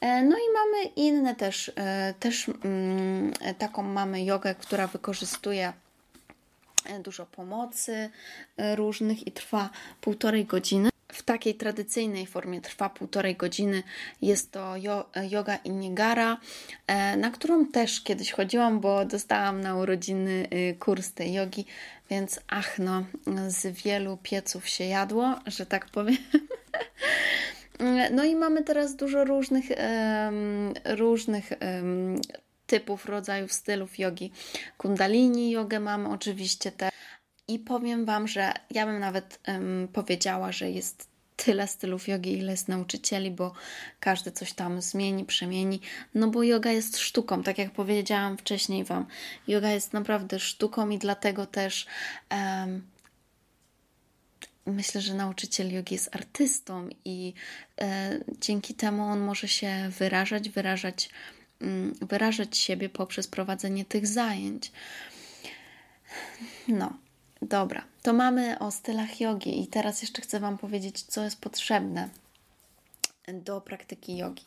[0.00, 5.72] E, no i mamy inne też, e, też mm, taką mamy jogę, która wykorzystuje
[6.86, 8.10] e, dużo pomocy
[8.56, 10.90] e, różnych i trwa półtorej godziny
[11.28, 13.82] takiej tradycyjnej formie trwa półtorej godziny.
[14.22, 14.74] Jest to
[15.30, 16.36] yoga Innigara,
[16.86, 21.66] e, na którą też kiedyś chodziłam, bo dostałam na urodziny y, kurs tej jogi,
[22.10, 23.04] więc ach no,
[23.48, 26.16] z wielu pieców się jadło, że tak powiem.
[28.12, 29.64] No i mamy teraz dużo różnych,
[30.84, 31.50] różnych
[32.66, 34.32] typów, rodzajów, stylów jogi.
[34.78, 36.90] Kundalini jogę mamy oczywiście te
[37.48, 42.50] i powiem Wam, że ja bym nawet um, powiedziała, że jest tyle stylów jogi, ile
[42.52, 43.52] jest nauczycieli, bo
[44.00, 45.80] każdy coś tam zmieni, przemieni.
[46.14, 49.06] No bo yoga jest sztuką, tak jak powiedziałam wcześniej Wam.
[49.48, 51.86] Yoga jest naprawdę sztuką i dlatego też
[52.30, 52.82] um,
[54.66, 57.34] myślę, że nauczyciel jogi jest artystą i
[57.80, 61.10] e, dzięki temu on może się wyrażać, wyrażać,
[61.60, 64.72] um, wyrażać siebie poprzez prowadzenie tych zajęć.
[66.68, 66.98] No,
[67.42, 72.08] Dobra, to mamy o stylach jogi i teraz jeszcze chcę Wam powiedzieć, co jest potrzebne
[73.32, 74.44] do praktyki jogi.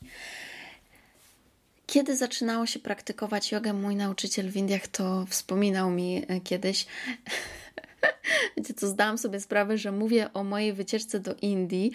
[1.87, 6.85] Kiedy zaczynało się praktykować jogę, mój nauczyciel w Indiach to wspominał mi e, kiedyś.
[8.57, 11.91] Wiecie co, zdałam sobie sprawę, że mówię o mojej wycieczce do Indii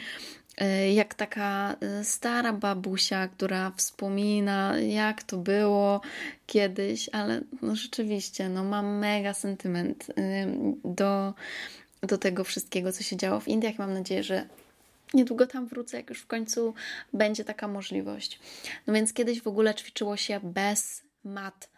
[0.94, 6.00] jak taka e, stara babusia, która wspomina, jak to było
[6.46, 10.06] kiedyś, ale no rzeczywiście, no mam mega sentyment
[10.84, 11.34] do,
[12.02, 13.78] do tego wszystkiego, co się działo w Indiach.
[13.78, 14.48] Mam nadzieję, że
[15.14, 16.74] niedługo tam wrócę, jak już w końcu
[17.12, 18.40] będzie taka możliwość.
[18.86, 21.68] No więc kiedyś w ogóle ćwiczyło się bez mat.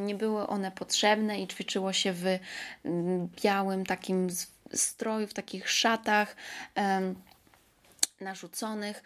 [0.00, 2.24] Nie były one potrzebne i ćwiczyło się w
[3.42, 4.28] białym takim
[4.72, 6.36] stroju, w takich szatach
[8.20, 9.02] narzuconych.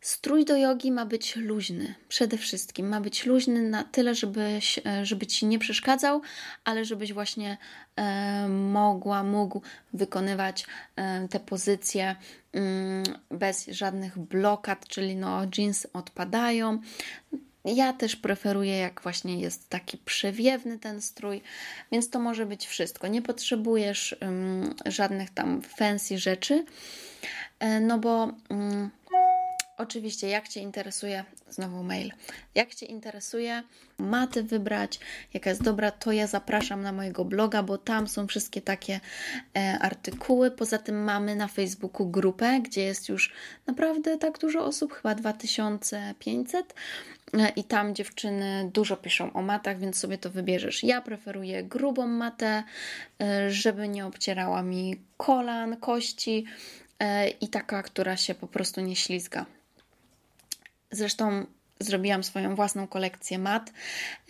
[0.00, 2.88] Strój do jogi ma być luźny, przede wszystkim.
[2.88, 6.22] Ma być luźny na tyle, żebyś, e, żeby ci nie przeszkadzał,
[6.64, 7.56] ale żebyś właśnie
[7.96, 9.62] e, mogła, mógł
[9.92, 10.66] wykonywać
[10.96, 12.16] e, te pozycje
[12.52, 16.80] mm, bez żadnych blokad, czyli no jeans odpadają.
[17.64, 21.42] Ja też preferuję, jak właśnie jest taki przewiewny ten strój,
[21.92, 23.08] więc to może być wszystko.
[23.08, 26.64] Nie potrzebujesz um, żadnych tam fancy rzeczy,
[27.80, 28.32] no bo.
[28.50, 28.90] Um,
[29.78, 32.12] Oczywiście, jak Cię interesuje, znowu mail,
[32.54, 33.62] jak Cię interesuje
[33.98, 35.00] maty wybrać,
[35.34, 39.00] jaka jest dobra, to ja zapraszam na mojego bloga, bo tam są wszystkie takie
[39.56, 40.50] e, artykuły.
[40.50, 43.32] Poza tym mamy na Facebooku grupę, gdzie jest już
[43.66, 46.74] naprawdę tak dużo osób, chyba 2500
[47.34, 50.84] e, i tam dziewczyny dużo piszą o matach, więc sobie to wybierzesz.
[50.84, 52.62] Ja preferuję grubą matę,
[53.22, 56.87] e, żeby nie obcierała mi kolan, kości e,
[57.40, 59.46] i taka, która się po prostu nie ślizga.
[60.90, 61.46] Zresztą
[61.80, 63.72] zrobiłam swoją własną kolekcję mat.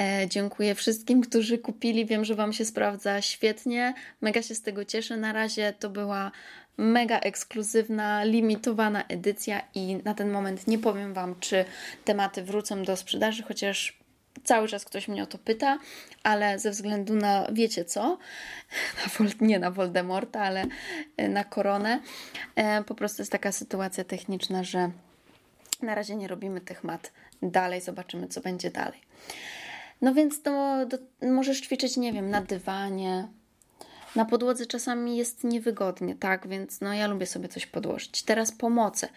[0.00, 2.06] E, dziękuję wszystkim, którzy kupili.
[2.06, 3.94] Wiem, że Wam się sprawdza świetnie.
[4.20, 5.16] Mega się z tego cieszę.
[5.16, 6.30] Na razie to była
[6.76, 11.64] mega ekskluzywna, limitowana edycja i na ten moment nie powiem Wam, czy
[12.04, 13.97] tematy wrócą do sprzedaży, chociaż
[14.44, 15.78] cały czas ktoś mnie o to pyta,
[16.22, 18.18] ale ze względu na wiecie co,
[19.20, 20.64] na nie na Voldemorta, ale
[21.28, 22.00] na koronę,
[22.56, 24.90] e, po prostu jest taka sytuacja techniczna, że
[25.82, 27.12] na razie nie robimy tych mat
[27.42, 29.00] dalej, zobaczymy, co będzie dalej.
[30.02, 33.28] No więc to, to możesz ćwiczyć, nie wiem, na dywanie.
[34.16, 36.48] Na podłodze czasami jest niewygodnie, tak?
[36.48, 38.22] Więc no ja lubię sobie coś podłożyć.
[38.22, 39.08] Teraz pomoce.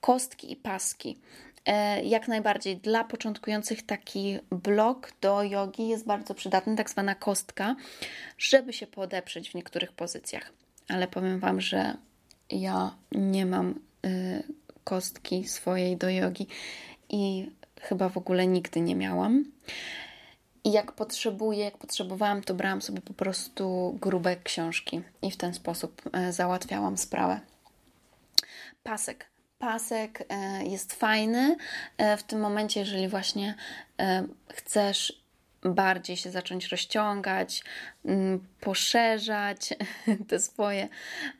[0.00, 1.18] Kostki i paski.
[1.66, 7.76] E, jak najbardziej dla początkujących taki blok do jogi jest bardzo przydatny, tak zwana kostka,
[8.38, 10.52] żeby się podeprzeć w niektórych pozycjach.
[10.88, 11.96] Ale powiem Wam, że
[12.50, 14.42] ja nie mam y,
[14.84, 16.46] kostki swojej do jogi
[17.08, 17.50] i
[17.80, 19.44] chyba w ogóle nigdy nie miałam.
[20.64, 25.54] I jak potrzebuję, jak potrzebowałam, to brałam sobie po prostu grube książki i w ten
[25.54, 27.40] sposób e, załatwiałam sprawę.
[28.82, 29.30] Pasek.
[29.60, 31.56] Pasek e, jest fajny
[31.98, 33.54] e, w tym momencie, jeżeli właśnie
[34.48, 35.22] chcesz
[35.62, 37.62] bardziej się zacząć rozciągać,
[38.04, 39.74] mm, poszerzać
[40.28, 40.88] te swoje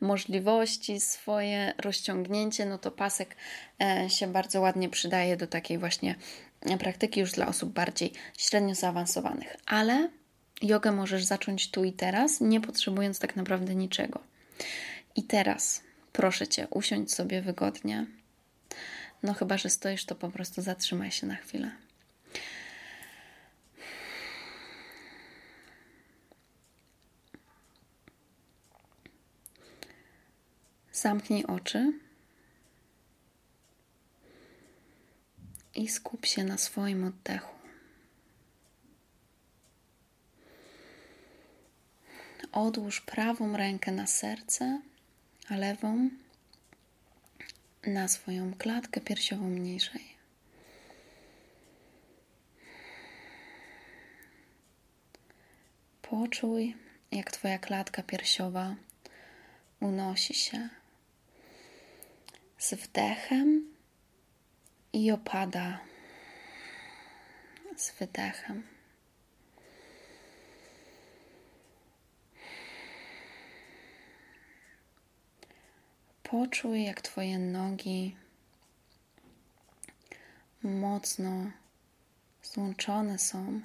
[0.01, 3.35] możliwości, swoje rozciągnięcie, no to pasek
[3.81, 6.15] e, się bardzo ładnie przydaje do takiej właśnie
[6.79, 9.57] praktyki już dla osób bardziej średnio zaawansowanych.
[9.65, 10.09] Ale
[10.61, 14.19] jogę możesz zacząć tu i teraz, nie potrzebując tak naprawdę niczego.
[15.15, 15.83] I teraz
[16.13, 18.07] proszę cię, usiądź sobie wygodnie.
[19.23, 21.71] No chyba, że stoisz, to po prostu zatrzymaj się na chwilę.
[30.91, 31.93] Zamknij oczy
[35.75, 37.55] i skup się na swoim oddechu.
[42.51, 44.81] Odłóż prawą rękę na serce,
[45.57, 46.09] lewą
[47.87, 50.15] na swoją klatkę piersiową mniejszej.
[56.01, 56.75] Poczuj,
[57.11, 58.75] jak Twoja klatka piersiowa
[59.79, 60.69] unosi się
[62.57, 63.73] z wdechem
[64.93, 65.79] i opada
[67.75, 68.63] z wydechem.
[76.31, 78.15] Poczuj, jak Twoje nogi
[80.63, 81.51] mocno
[82.43, 83.61] złączone są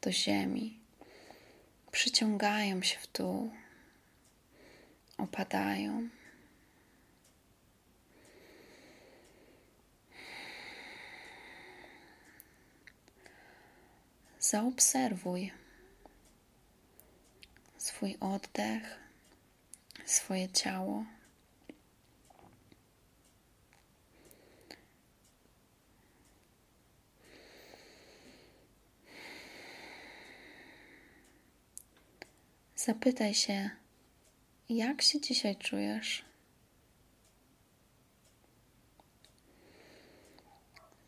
[0.00, 0.80] do ziemi,
[1.90, 3.50] przyciągają się w dół,
[5.18, 6.08] opadają.
[14.40, 15.52] Zaobserwuj
[17.78, 18.98] swój oddech,
[20.04, 21.04] swoje ciało.
[32.86, 33.70] Zapytaj się,
[34.68, 36.24] jak się dzisiaj czujesz?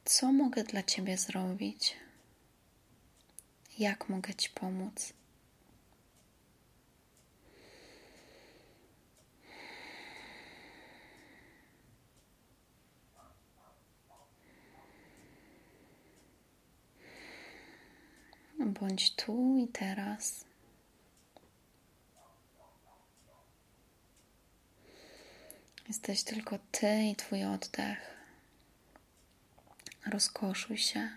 [0.04, 1.96] Co mogę dla Ciebie zrobić?
[3.78, 5.12] Jak mogę Ci pomóc?
[18.58, 20.53] Bądź tu i teraz.
[25.94, 28.16] Jesteś tylko Ty i Twój oddech.
[30.06, 31.08] Rozkoszuj się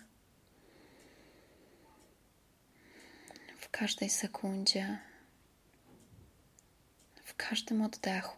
[3.59, 4.97] w każdej sekundzie,
[7.23, 8.37] w każdym oddechu.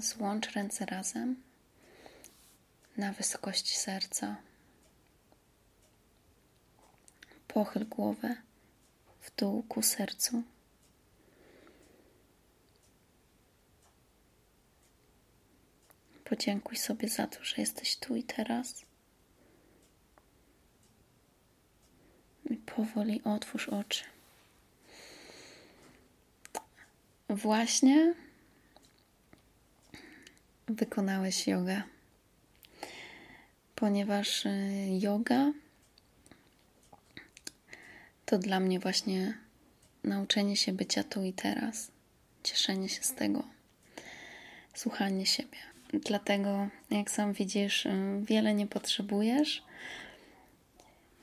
[0.00, 1.42] Złącz ręce razem
[2.96, 4.36] na wysokości serca.
[7.48, 8.36] Pochyl głowę
[9.20, 10.42] w dół ku sercu.
[16.24, 18.84] Podziękuj sobie za to, że jesteś tu i teraz.
[22.50, 24.04] I powoli otwórz oczy.
[27.28, 28.14] Właśnie
[30.70, 31.82] wykonałeś jogę,
[33.74, 34.50] ponieważ y,
[35.00, 35.52] yoga
[38.26, 39.38] to dla mnie właśnie
[40.04, 41.90] nauczenie się bycia tu i teraz,
[42.42, 43.42] cieszenie się z tego,
[44.74, 45.58] słuchanie siebie.
[45.92, 47.92] Dlatego, jak sam widzisz, y,
[48.22, 49.62] wiele nie potrzebujesz.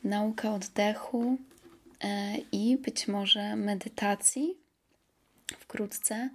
[0.04, 1.38] Nauka oddechu
[2.04, 4.58] e, i być może medytacji
[5.60, 6.30] wkrótce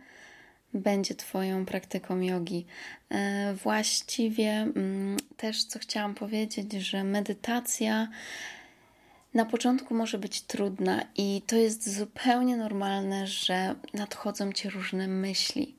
[0.74, 2.66] będzie Twoją praktyką jogi.
[3.10, 8.08] E, właściwie mm, też co chciałam powiedzieć, że medytacja
[9.34, 15.74] na początku może być trudna i to jest zupełnie normalne, że nadchodzą Ci różne myśli.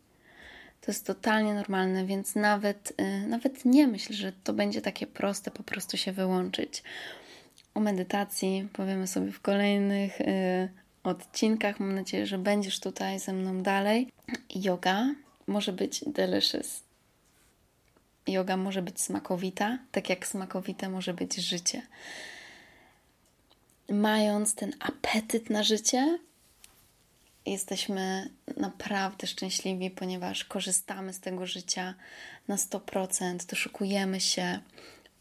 [0.82, 5.52] To jest totalnie normalne, więc nawet, e, nawet nie myśl, że to będzie takie proste
[5.52, 6.84] po prostu się wyłączyć.
[7.74, 10.70] O medytacji powiemy sobie w kolejnych e,
[11.04, 11.80] odcinkach.
[11.80, 14.12] Mam nadzieję, że będziesz tutaj ze mną dalej.
[14.56, 15.16] Yoga
[15.48, 16.82] może być delicious.
[18.28, 21.82] Yoga może być smakowita, tak jak smakowite może być życie.
[23.90, 26.20] Mając ten apetyt na życie,
[27.46, 31.94] jesteśmy naprawdę szczęśliwi, ponieważ korzystamy z tego życia
[32.48, 34.60] na 100%, doszukujemy się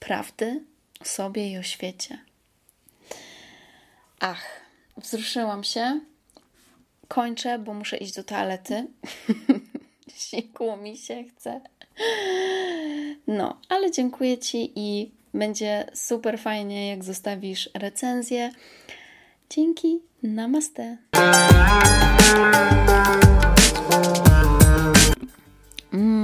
[0.00, 0.64] prawdy
[1.00, 2.18] o sobie i o świecie.
[4.20, 4.61] Ach,
[4.96, 6.00] wzruszyłam się.
[7.08, 8.86] Kończę, bo muszę iść do toalety.
[10.14, 11.60] Sikło mi się chce.
[13.26, 18.52] No, ale dziękuję Ci i będzie super fajnie, jak zostawisz recenzję.
[19.50, 20.96] Dzięki, namaste.